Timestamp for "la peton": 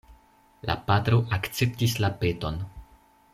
2.07-2.59